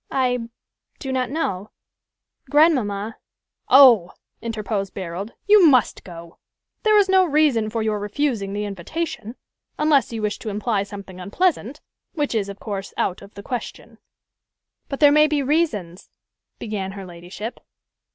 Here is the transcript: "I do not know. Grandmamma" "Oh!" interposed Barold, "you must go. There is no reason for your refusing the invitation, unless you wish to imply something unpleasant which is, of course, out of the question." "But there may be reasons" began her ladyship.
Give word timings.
"I 0.09 0.39
do 0.97 1.11
not 1.11 1.29
know. 1.29 1.69
Grandmamma" 2.49 3.17
"Oh!" 3.69 4.13
interposed 4.41 4.95
Barold, 4.95 5.29
"you 5.47 5.67
must 5.67 6.03
go. 6.03 6.39
There 6.81 6.97
is 6.97 7.07
no 7.07 7.23
reason 7.23 7.69
for 7.69 7.83
your 7.83 7.99
refusing 7.99 8.53
the 8.53 8.65
invitation, 8.65 9.35
unless 9.77 10.11
you 10.11 10.23
wish 10.23 10.39
to 10.39 10.49
imply 10.49 10.81
something 10.81 11.19
unpleasant 11.19 11.81
which 12.13 12.33
is, 12.33 12.49
of 12.49 12.59
course, 12.59 12.95
out 12.97 13.21
of 13.21 13.35
the 13.35 13.43
question." 13.43 13.99
"But 14.89 15.01
there 15.01 15.11
may 15.11 15.27
be 15.27 15.43
reasons" 15.43 16.09
began 16.57 16.93
her 16.93 17.05
ladyship. 17.05 17.59